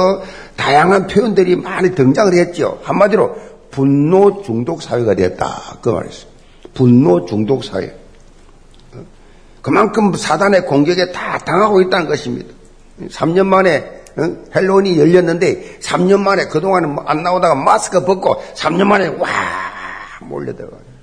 [0.55, 2.79] 다양한 표현들이 많이 등장을 했죠.
[2.83, 3.35] 한마디로
[3.69, 5.77] 분노 중독 사회가 됐다.
[5.81, 6.27] 그 말이었어요.
[6.73, 8.02] 분노 중독 사회.
[9.63, 12.53] 그만큼 사단의 공격에 다 당하고 있다는 것입니다.
[13.07, 14.03] 3년 만에
[14.53, 19.29] 헬로윈이 열렸는데 3년 만에 그동안은 안 나오다가 마스크 벗고 3년 만에 와
[20.21, 20.93] 몰려들어가요.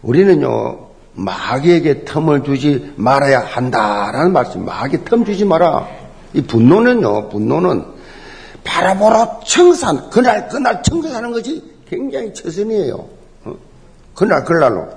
[0.00, 4.64] 우리는요, 마귀에게 틈을 주지 말아야 한다라는 말씀.
[4.64, 5.86] 마귀 틈 주지 마라.
[6.32, 7.84] 이 분노는요, 분노는
[8.64, 13.21] 바라보러 청산, 그날, 그날 청산하는 것이 굉장히 최선이에요.
[14.12, 14.14] 어?
[14.14, 14.88] 그날, 그날로.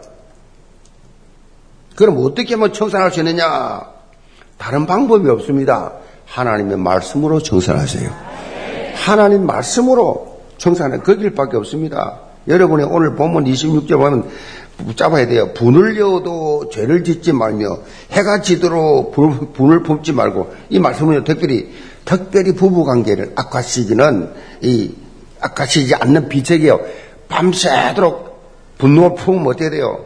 [1.95, 3.81] 그럼 어떻게 하면 청산할 수 있느냐?
[4.57, 5.93] 다른 방법이 없습니다.
[6.25, 8.09] 하나님의 말씀으로 청산하세요.
[8.95, 12.19] 하나님 말씀으로 청산하는 그 길밖에 없습니다.
[12.47, 14.29] 여러분이 오늘 본문 26절 보면
[14.77, 15.53] 붙잡아야 돼요.
[15.53, 17.79] 분을 여도 죄를 짓지 말며
[18.11, 19.13] 해가 지도록
[19.53, 21.71] 분을 품지 말고 이 말씀은 특별히
[22.03, 24.93] 특별히 부부 관계를 악화시키는 이
[25.39, 26.81] 악화시키지 않는 비책이에요.
[27.29, 28.34] 밤새도록
[28.77, 30.05] 분노를 품으면 어떻게 돼요?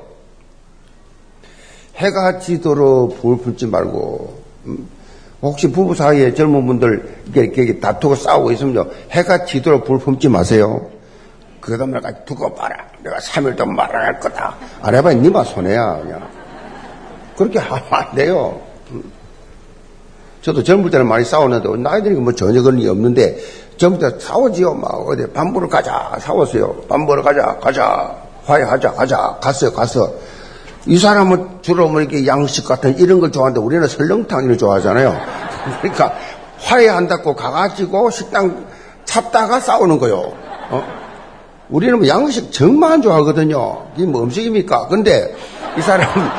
[1.95, 4.87] 해가 지도록 불을 품지 말고 음?
[5.41, 10.89] 혹시 부부 사이에 젊은 분들 이렇게 다투고 싸우고 있으면 해가 지도록 불 품지 마세요.
[11.61, 12.75] 그러다 내가 두고 봐라.
[13.03, 14.55] 내가 3일 동안 말할 거다.
[14.81, 15.13] 안 해봐.
[15.13, 15.99] 니마 손해야.
[16.01, 16.29] 그냥.
[17.37, 18.59] 그렇게 하면 안 돼요.
[18.91, 19.03] 음.
[20.41, 23.37] 저도 젊을 때는 많이 싸웠는데 나이 들이 뭐 전혀 그런 일이 없는데
[23.77, 24.73] 젊을 때 싸우지요.
[24.73, 26.17] 막 어디 밥 먹으러 가자.
[26.19, 26.75] 싸웠어요.
[26.89, 27.57] 밥 먹으러 가자.
[27.59, 28.28] 가자.
[28.45, 28.93] 화해하자.
[28.93, 29.37] 가자.
[29.41, 29.71] 갔어요.
[29.73, 30.11] 갔어.
[30.85, 35.19] 이 사람은 주로 뭐 이렇게 양식 같은 이런 걸 좋아하는데 우리는 설렁탕을 좋아하잖아요.
[35.81, 36.13] 그러니까
[36.59, 38.65] 화해한다고 가가지고 식당
[39.05, 40.33] 찾다가 싸우는 거요.
[40.71, 40.83] 어?
[41.69, 43.87] 우리는 뭐 양식 정말 좋아하거든요.
[43.95, 44.87] 이게 뭐 음식입니까?
[44.87, 45.35] 근데
[45.77, 46.29] 이 사람은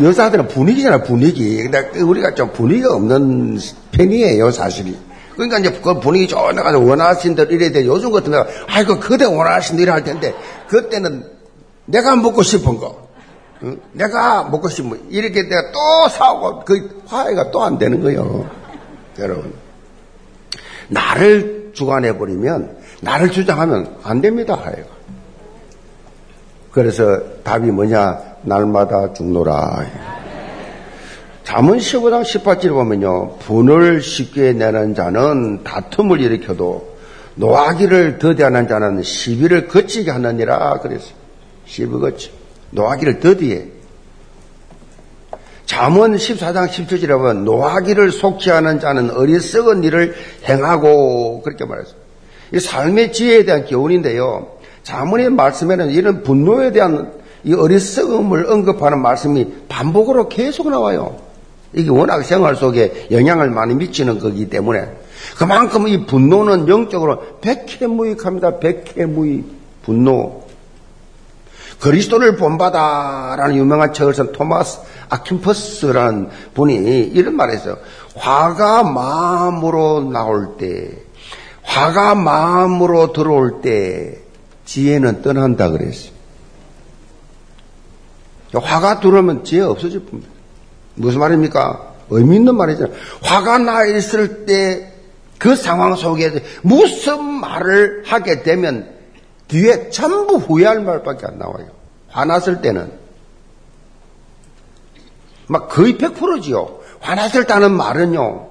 [0.02, 1.62] 여자들은 분위기잖아, 분위기.
[1.62, 3.58] 근데 우리가 좀 분위기가 없는
[3.92, 4.96] 편이에요, 사실이.
[5.34, 7.86] 그러니까 이제 그 분위기 가서 원하신 대로 이래야 돼.
[7.86, 10.34] 요즘 같은 거, 아이고, 그대 원하신 대로 할 텐데,
[10.68, 11.24] 그때는
[11.86, 13.08] 내가 먹고 싶은 거,
[13.62, 13.80] 응?
[13.92, 18.48] 내가 먹고 싶은 거, 이렇게 내가 또 사오고, 그 화해가 또 안 되는 거예요.
[19.18, 19.52] 여러분.
[20.88, 24.88] 나를 주관해버리면, 나를 주장하면 안 됩니다, 화해가.
[26.70, 28.18] 그래서 답이 뭐냐?
[28.42, 29.86] 날마다 죽노라.
[31.44, 33.36] 잠언 15장 18절 보면요.
[33.40, 36.94] 분을 쉽게 내는 자는 다툼을 일으켜도
[37.36, 41.12] 노하기를 더디하는 자는 시비를 거치게 하느니라 그랬어요.
[41.66, 42.30] 시비 거치.
[42.70, 43.66] 노하기를 더디해.
[45.66, 50.14] 잠언 14장 17절에 보면 노하기를 속지 않은 자는 어리석은 일을
[50.48, 51.96] 행하고 그렇게 말했어요.
[52.54, 54.48] 이 삶의 지혜에 대한 교훈인데요.
[54.82, 61.23] 자문의 말씀에는 이런 분노에 대한 이 어리석음을 언급하는 말씀이 반복으로 계속 나와요.
[61.74, 64.88] 이게 워낙 생활 속에 영향을 많이 미치는 거기 때문에
[65.36, 68.58] 그만큼 이 분노는 영적으로 백해무익합니다.
[68.58, 69.44] 백해무익
[69.82, 70.44] 분노.
[71.80, 76.74] 그리스도를 본받아라는 유명한 책을 쓴 토마스 아킨퍼스라는 분이
[77.12, 77.76] 이런 말을 했어요.
[78.14, 80.90] 화가 마음으로 나올 때,
[81.62, 84.18] 화가 마음으로 들어올 때
[84.64, 86.14] 지혜는 떠난다 그랬어요.
[88.54, 90.33] 화가 들어오면 지혜 없어질 뿐입니다.
[90.94, 91.94] 무슨 말입니까?
[92.10, 92.94] 의미 있는 말이잖아요.
[93.22, 94.94] 화가 나 있을 때
[95.44, 98.90] 그 상황 속에서 무슨 말을 하게 되면
[99.48, 101.66] 뒤에 전부 후회할 말밖에 안 나와요.
[102.08, 102.90] 화났을 때는.
[105.46, 106.80] 막 거의 100%지요.
[107.00, 108.48] 화났을 때는 말은요,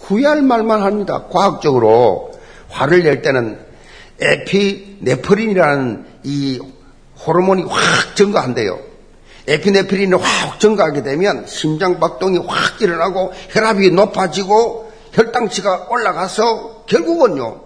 [0.00, 1.26] 후회할 말만 합니다.
[1.30, 2.32] 과학적으로.
[2.70, 3.60] 화를 낼 때는
[4.20, 6.58] 에피네프린이라는 이
[7.24, 8.80] 호르몬이 확 증가한대요.
[9.46, 17.60] 에피네프린이 확 증가하게 되면 심장 박동이 확 일어나고 혈압이 높아지고 혈당치가 올라가서 결국은요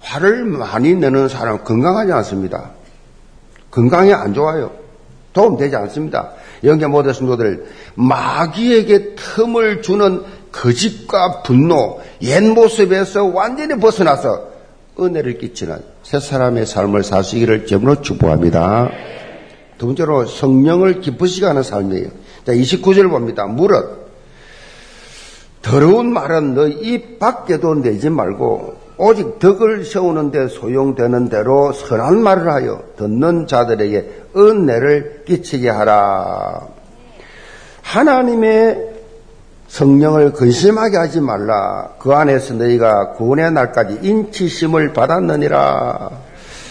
[0.00, 2.70] 화를 많이 내는 사람 건강하지 않습니다.
[3.70, 4.72] 건강에 안 좋아요.
[5.32, 6.32] 도움되지 않습니다.
[6.64, 14.48] 영계 모든 성도들 마귀에게 틈을 주는 거짓과 분노, 옛 모습에서 완전히 벗어나서
[14.98, 18.90] 은혜를 끼치는 새 사람의 삶을 사시기를 점으로 축복합니다.
[19.78, 22.08] 두 번째로 성령을 기쁘시게 하는 삶이에요.
[22.44, 23.46] 자, 29절 봅니다.
[23.46, 24.06] 무릇
[25.62, 32.82] 더러운 말은 너 입 밖에도 내지 말고 오직 덕을 세우는데 소용되는 대로 선한 말을 하여
[32.96, 36.68] 듣는 자들에게 은혜를 끼치게 하라.
[37.82, 38.94] 하나님의
[39.68, 41.90] 성령을 근심하게 하지 말라.
[41.98, 46.10] 그 안에서 너희가 구원의 날까지 인치심을 받았느니라.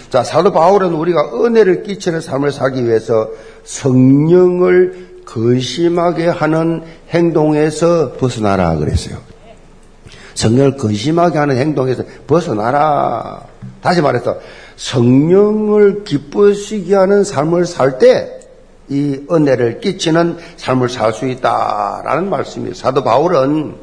[0.09, 3.29] 자, 사도 바울은 우리가 은혜를 끼치는 삶을 살기 위해서
[3.63, 9.17] 성령을 근심하게 하는 행동에서 벗어나라 그랬어요.
[10.35, 13.41] 성령을 근심하게 하는 행동에서 벗어나라.
[13.81, 14.37] 다시 말해서
[14.75, 18.35] 성령을 기쁘시게 하는 삶을 살 때
[18.89, 22.73] 이 은혜를 끼치는 삶을 살 수 있다라는 말씀이에요.
[22.75, 23.73] 사도 바울은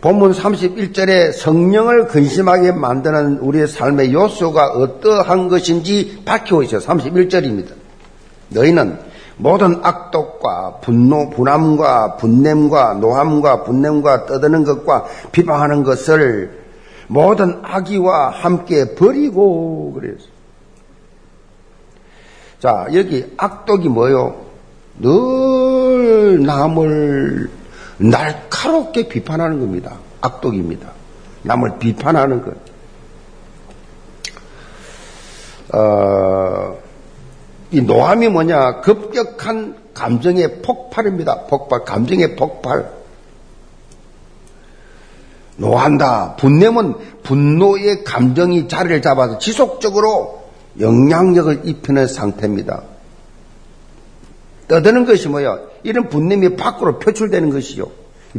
[0.00, 6.80] 본문 31절에 성령을 근심하게 만드는 우리의 삶의 요소가 어떠한 것인지 밝히고 있어요.
[6.80, 7.72] 31절입니다.
[8.50, 8.98] 너희는
[9.38, 16.58] 모든 악독과 분노, 분함과 분냄과 노함과 분냄과 떠드는 것과 비방하는 것을
[17.08, 20.26] 모든 악의와 함께 버리고 그랬어.
[22.60, 24.46] 자, 여기 악독이 뭐요?
[25.00, 27.57] 늘 남을
[27.98, 29.98] 날카롭게 비판하는 겁니다.
[30.20, 30.92] 악독입니다.
[31.42, 32.54] 남을 비판하는 것.
[35.74, 36.78] 어,
[37.70, 38.80] 이 노함이 뭐냐?
[38.80, 41.46] 급격한 감정의 폭발입니다.
[41.46, 42.90] 폭발, 감정의 폭발.
[45.56, 46.36] 노한다.
[46.36, 50.48] 분냄은 분노의 감정이 자리를 잡아서 지속적으로
[50.80, 52.82] 영향력을 입히는 상태입니다.
[54.68, 55.58] 떠드는 것이 뭐야?
[55.82, 57.86] 이런 분냄이 밖으로 표출되는 것이요.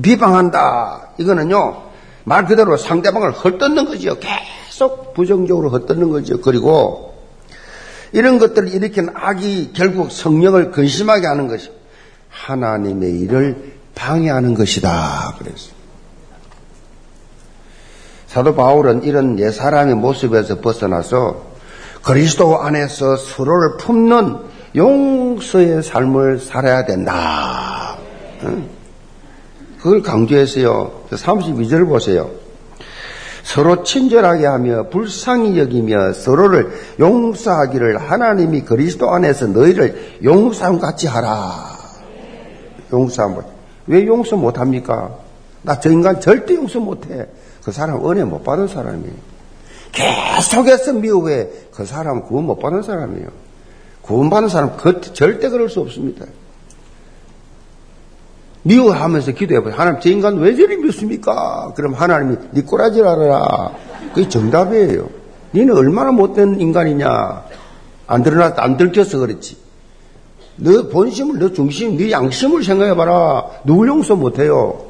[0.02, 1.10] 비방한다.
[1.17, 1.84] 이거는요,
[2.23, 4.15] 말 그대로 상대방을 헐뜯는 거지요.
[4.19, 6.39] 계속 부정적으로 헐뜯는 거죠.
[6.41, 7.15] 그리고
[8.12, 11.71] 이런 것들을 일으킨 악이 결국 성령을 근심하게 하는 것이
[12.30, 15.36] 하나님의 일을 방해하는 것이다.
[15.38, 15.80] 그랬어요.
[18.28, 21.49] 사도 바울은 이런 옛 사람의 모습에서 벗어나서
[22.04, 24.38] 그리스도 안에서 서로를 품는
[24.76, 27.98] 용서의 삶을 살아야 된다.
[29.80, 30.92] 그걸 강조했어요.
[31.12, 32.30] 32절 보세요.
[33.44, 41.78] 서로 친절하게 하며 불쌍히 여기며 서로를 용서하기를 하나님이 그리스도 안에서 너희를 용서함 같이 하라.
[42.92, 43.42] 용서함.
[43.88, 45.16] 왜 용서 못합니까?
[45.62, 47.26] 나 저 인간 절대 용서 못해.
[47.64, 49.14] 그 사람 은혜 못 받은 사람이에요.
[49.92, 51.48] 계속해서 미워해.
[51.74, 53.49] 그 사람은 구원 못 받은 사람이에요.
[54.10, 56.26] 구원받은 사람 그, 절대 그럴 수 없습니다.
[58.63, 59.76] 미워하면서 기도해봐요.
[59.76, 61.74] 하나님, 저 인간 왜 저리 밉습니까?
[61.76, 63.72] 그럼 하나님이 니 꼬라지 알아라.
[64.13, 65.08] 그게 정답이에요.
[65.54, 67.43] 니는 얼마나 못된 인간이냐.
[68.08, 69.58] 안 드러났다, 안 들켰어 그렇지.
[70.56, 73.62] 너 본심을, 너 중심, 네 양심을 생각해봐라.
[73.63, 74.88] 누굴 용서 못해요?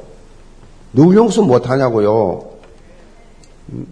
[0.94, 2.52] 누굴 용서 못하냐고요?
[3.74, 3.86] 음?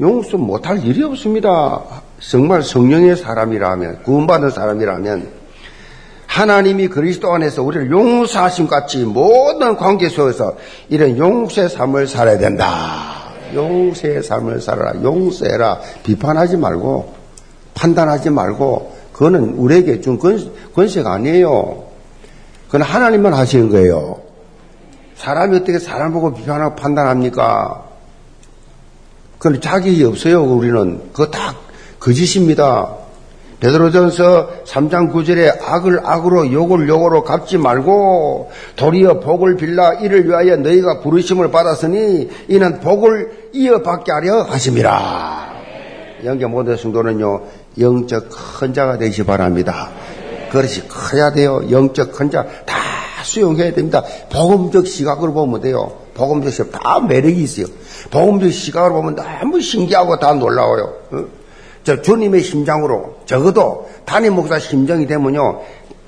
[0.00, 2.07] 용서 못할 일이 없습니다.
[2.20, 5.28] 정말 성령의 사람이라면, 구원받은 사람이라면,
[6.26, 10.56] 하나님이 그리스도 안에서 우리를 용서하심 같이 모든 관계 속에서
[10.88, 13.32] 이런 용서의 삶을 살아야 된다.
[13.54, 15.02] 용서의 삶을 살아라.
[15.02, 15.80] 용서해라.
[16.02, 17.14] 비판하지 말고,
[17.74, 21.84] 판단하지 말고, 그거는 우리에게 준 권, 권세가 아니에요.
[22.66, 24.20] 그건 하나님만 하시는 거예요.
[25.16, 27.84] 사람이 어떻게 사람 보고 비판하고 판단합니까?
[29.38, 31.00] 그건 자격이 없어요, 우리는.
[31.12, 31.54] 그거 다
[32.08, 32.88] 거짓입니다.
[33.60, 41.00] 베드로전서 3장 9절에 악을 악으로 욕을 욕으로 갚지 말고 도리어 복을 빌라 이를 위하여 너희가
[41.00, 45.48] 부르심을 받았으니 이는 복을 이어받게 하려 하심이라.
[46.24, 47.42] 영계 모든 성도는요
[47.78, 49.90] 영적 큰 자가 되시 바랍니다.
[50.50, 51.62] 그릇이 커야 돼요.
[51.70, 52.74] 영적 큰 자 다
[53.22, 54.02] 수용해야 됩니다.
[54.32, 55.92] 복음적 시각으로 보면 돼요.
[56.14, 57.66] 복음적 시각 다 매력이 있어요.
[58.10, 60.94] 복음적 시각으로 보면 너무 신기하고 다 놀라워요.
[61.84, 65.60] 저 주님의 심장으로 적어도 담임 목사 심정이 되면요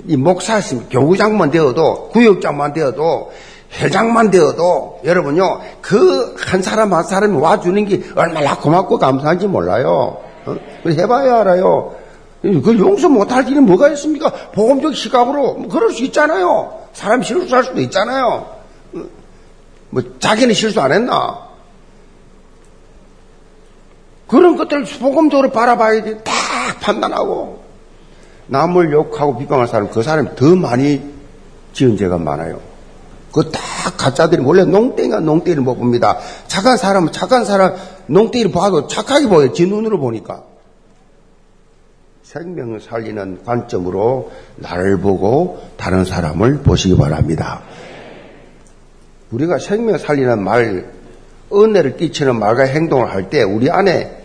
[0.07, 3.31] 이 목사 심 교구장만 되어도 구역장만 되어도
[3.79, 10.17] 회장만 되어도 여러분요 그 한 사람 한 사람이 와주는 게 얼마나 고맙고 감사한지 몰라요.
[10.45, 10.55] 어?
[10.85, 11.95] 해봐야 알아요.
[12.41, 14.31] 그 용서 못할 일이 뭐가 있습니까?
[14.53, 16.79] 보험적 시각으로 뭐 그럴 수 있잖아요.
[16.91, 18.47] 사람 실수할 수도 있잖아요.
[18.95, 19.03] 어?
[19.91, 21.50] 뭐 자기는 실수 안 했나?
[24.31, 26.23] 그런 것들을 복음적으로 바라봐야지.
[26.23, 26.31] 다
[26.79, 27.61] 판단하고
[28.47, 31.01] 남을 욕하고 비방할 사람 그 사람이 더 많이
[31.73, 32.61] 지은 죄가 많아요.
[33.33, 33.59] 그다
[33.97, 36.17] 가짜들이 원래 농땡이가 농땡이를 못 봅니다.
[36.47, 37.75] 착한 사람은 착한 사람
[38.07, 39.51] 농땡이를 봐도 착하게 보여요.
[39.51, 40.43] 지 눈으로 보니까.
[42.23, 47.61] 생명을 살리는 관점으로 나를 보고 다른 사람을 보시기 바랍니다.
[49.31, 50.89] 우리가 생명 살리는 말,
[51.53, 54.20] 은혜를 끼치는 말과 행동을 할 때 우리 안에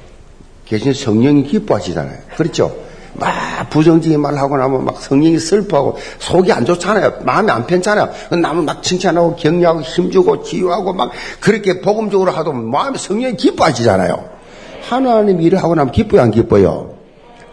[0.67, 2.19] 계신 성령이 기뻐하시잖아요.
[2.37, 2.77] 그렇죠?
[3.15, 7.21] 막 부정적인 말 하고 나면 막 성령이 슬퍼하고 속이 안 좋잖아요.
[7.25, 8.11] 마음이 안 편찮아요.
[8.31, 11.11] 나면 막 칭찬하고 격려하고 힘주고 치유하고 막
[11.41, 14.37] 그렇게 복음적으로 하도 마음이 성령이 기뻐하시잖아요.
[14.83, 16.95] 하나님 일을 하고 나면 기뻐요, 안 기뻐요?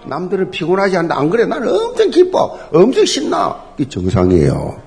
[0.05, 1.17] 남들은 피곤하지 않는다.
[1.17, 1.45] 안 그래?
[1.45, 2.59] 나는 엄청 기뻐.
[2.73, 3.63] 엄청 신나.
[3.77, 4.81] 이 정상이에요.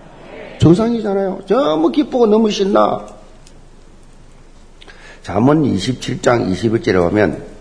[0.58, 1.40] 정상이잖아요.
[1.48, 3.06] 너무 기쁘고 너무 신나.
[5.22, 7.55] 잠언 27장 21절에 보면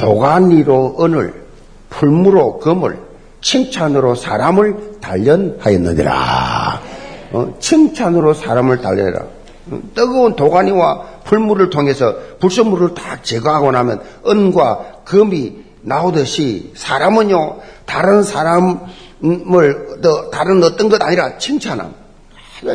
[0.00, 1.44] 도가니로 은을
[1.90, 2.98] 풀무로 금을
[3.42, 6.80] 칭찬으로 사람을 단련하였느니라.
[7.32, 9.20] 어, 칭찬으로 사람을 단련해라.
[9.70, 18.80] 어, 뜨거운 도가니와 풀물을 통해서 불순물을 다 제거하고 나면 은과 금이 나오듯이 사람은요 다른 사람
[20.02, 21.94] 또 다른 어떤 것 아니라 칭찬함.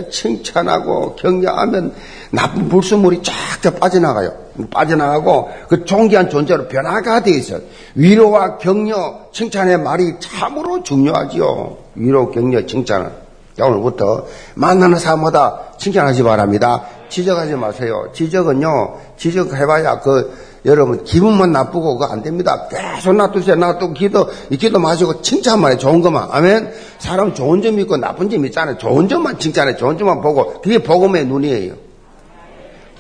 [0.10, 1.94] 칭찬하고 격려하면
[2.32, 3.34] 나쁜 불순물이 쫙
[3.80, 4.32] 빠져나가요.
[4.72, 7.60] 빠져나가고 그 존귀한 존재로 변화가 되어 있어요.
[7.96, 11.78] 위로와 격려, 칭찬의 말이 참으로 중요하지요.
[11.96, 13.26] 위로, 격려, 칭찬은.
[13.60, 16.84] 오늘부터 만나는 사람마다 칭찬하시 바랍니다.
[17.10, 18.10] 지적하지 마세요.
[18.14, 20.34] 지적은요, 지적해봐야 그
[20.66, 22.68] 여러분 기분만 나쁘고 그거 안 됩니다.
[22.70, 23.56] 계속 놔두세요.
[23.56, 24.28] 놔두고 기도
[24.60, 25.78] 기도 마시고 칭찬만 해.
[25.78, 26.28] 좋은 것만.
[26.32, 26.74] 아멘.
[26.98, 28.78] 사람 좋은 점 있고 나쁜 점 있잖아요.
[28.78, 29.78] 좋은 점만 칭찬해.
[29.78, 31.85] 좋은 점만 보고 그게 복음의 눈이에요.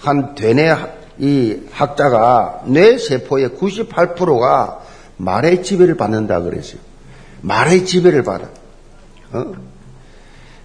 [0.05, 0.75] 한 되뇌
[1.17, 4.79] 이 학자가 뇌 세포의 98%가
[5.17, 6.79] 말의 지배를 받는다 그랬어요.
[7.41, 8.49] 말의 지배를 받아.
[9.31, 9.53] 어?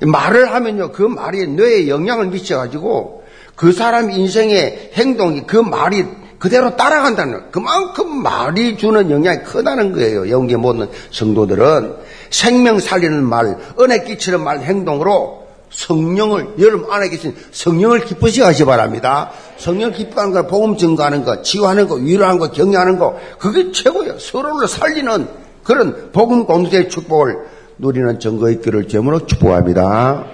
[0.00, 3.24] 말을 하면요, 그 말이 뇌에 영향을 미쳐가지고
[3.54, 6.04] 그 사람 인생의 행동이 그 말이
[6.38, 10.30] 그대로 따라간다는 그만큼 말이 주는 영향이 크다는 거예요.
[10.30, 11.96] 영계 모든 성도들은
[12.30, 15.39] 생명 살리는 말, 은혜 끼치는 말 행동으로
[15.70, 19.30] 성령을 여러분 안에 계신 성령을 기쁘시 하시 바랍니다.
[19.56, 24.18] 성령 기뻐하는 거, 복음 증거하는 거, 치유하는 거, 위로하는 거, 격려하는 거 그게 최고예요.
[24.18, 25.28] 서로를 살리는
[25.62, 27.36] 그런 복음 공동체의 축복을
[27.78, 30.26] 누리는 증거의 길을 제물로 축복합니다.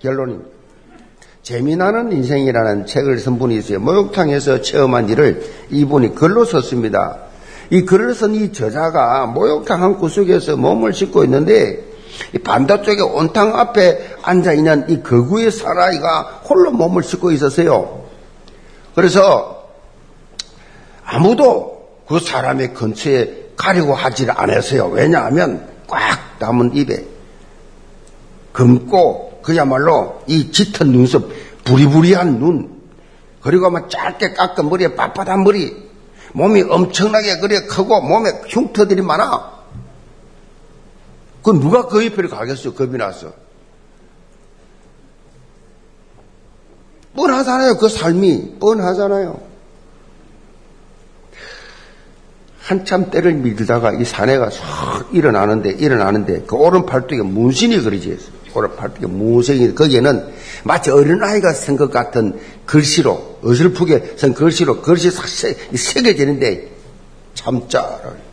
[0.00, 0.48] 결론입니다.
[1.42, 3.80] 재미나는 인생이라는 책을 쓴 분이 있어요.
[3.80, 7.20] 목욕탕에서 체험한 일을 이분이 글로 썼습니다.
[7.70, 11.87] 이 글을 쓴 이 저자가 목욕탕 한 구석에서 몸을 씻고 있는데
[12.42, 18.06] 반대쪽에 온탕 앞에 앉아 있는 이 거구의 사나이가 홀로 몸을 씻고 있었어요.
[18.94, 19.68] 그래서
[21.04, 24.88] 아무도 그 사람의 근처에 가려고 하지를 않았어요.
[24.88, 27.06] 왜냐하면 꽉 담은 입에
[28.52, 31.30] 금고 그야말로 이 짙은 눈썹,
[31.64, 32.78] 부리부리한 눈,
[33.40, 35.74] 그리고 막 짧게 깎은 머리에 빳빳한 머리,
[36.32, 39.57] 몸이 엄청나게 그래 크고 몸에 흉터들이 많아.
[41.42, 42.74] 그 누가 그 옆에 가겠어?
[42.74, 43.32] 겁이 나서.
[47.14, 47.76] 뻔하잖아요.
[47.78, 49.48] 그 삶이 뻔하잖아요.
[52.60, 58.38] 한참 때를 밀다가 이 사내가 싹 일어나는데 일어나는데 그 오른 팔뚝에 문신이 그려져 있어요.
[58.54, 60.32] 오른 팔뚝에 무생이 거기에는
[60.64, 66.70] 마치 어린아이가 쓴 것 같은 글씨로 어설프게 쓴 글씨로 글씨 싹 새, 새겨지는데
[67.34, 68.27] 참자를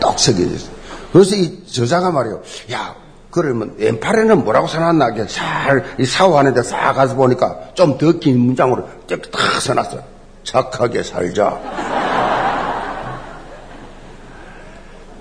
[0.00, 0.70] 딱 새겨졌어.
[1.12, 2.40] 그래서 이 저자가 말이요.
[2.72, 2.94] 야,
[3.30, 5.26] 그러면 왼팔에는 뭐라고 써놨나?
[5.26, 9.98] 잘, 이 샤워하는데 싹 가서 보니까 좀 더 긴 문장으로 딱 써놨어.
[10.44, 11.60] 착하게 살자.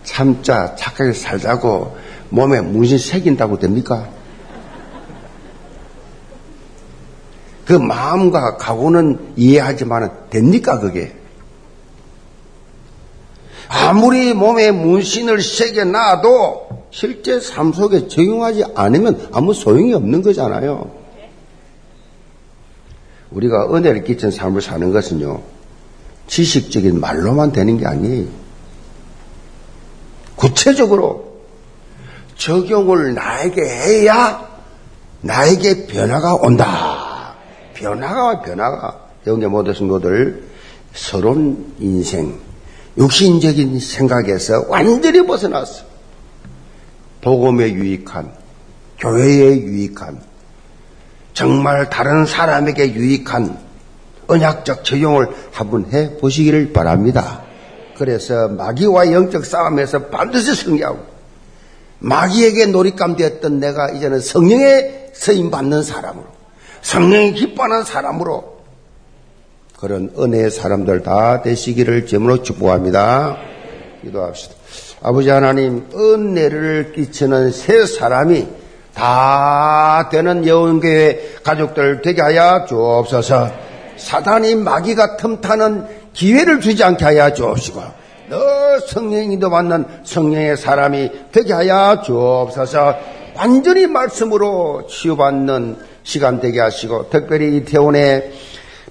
[0.04, 1.96] 참자, 착하게 살자고
[2.30, 4.08] 몸에 문신 새긴다고 됩니까?
[7.66, 11.16] 그 마음과 각오는 이해하지만 됩니까, 그게?
[13.74, 20.92] 아무리 몸에 문신을 새겨놔도 실제 삶 속에 적용하지 않으면 아무 소용이 없는 거잖아요.
[23.32, 25.42] 우리가 은혜를 끼친 삶을 사는 것은요,
[26.28, 28.28] 지식적인 말로만 되는 게 아니에요.
[30.36, 31.32] 구체적으로
[32.36, 34.50] 적용을 나에게 해야
[35.22, 37.36] 나에게 변화가 온다.
[37.74, 40.44] 변화가 변화가 영계 모든 성도들
[40.94, 42.51] 서론 인생
[42.98, 45.84] 육신적인 생각에서 완전히 벗어났어.
[47.22, 48.32] 복음에 유익한
[49.00, 50.22] 교회에 유익한
[51.34, 53.58] 정말 다른 사람에게 유익한
[54.28, 57.44] 언약적 적용을 한번 해 보시기를 바랍니다.
[57.98, 61.00] 그래서 마귀와 영적 싸움에서 반드시 승리하고
[62.00, 66.26] 마귀에게 놀잇감 되었던 내가 이제는 성령의 서임 받는 사람으로
[66.82, 68.51] 성령이 기뻐하는 사람으로
[69.82, 73.36] 그런 은혜의 사람들 다 되시기를 제물로 축복합니다.
[74.04, 74.54] 기도합시다.
[75.02, 78.48] 아버지 하나님 은혜를 끼치는 새 사람이
[78.94, 83.50] 다 되는 여운교회 가족들 되게 하여 주옵소서.
[83.98, 87.82] 사단이 마귀가 틈타는 기회를 주지 않게 하여 주옵시고
[88.30, 92.96] 너 성령이도 받는 성령의 사람이 되게 하여 주옵소서
[93.36, 98.32] 완전히 말씀으로 치유받는 시간 되게 하시고 특별히 이태원에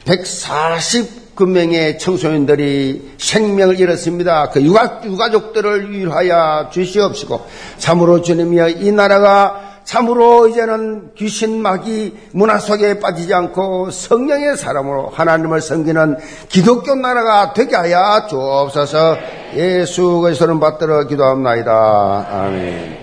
[0.05, 4.51] 149명의 청소년들이 생명을 잃었습니다.
[4.51, 7.47] 그 유가, 유가족들을 위하여 주시옵시고
[7.79, 15.61] 참으로 주님이여 이 나라가 참으로 이제는 귀신 마귀 문화 속에 빠지지 않고 성령의 사람으로 하나님을
[15.61, 16.17] 섬기는
[16.49, 19.17] 기독교 나라가 되게 하여 주옵소서
[19.57, 22.27] 예수 그리스도는 받들어 기도합니다.
[22.31, 23.01] 아멘.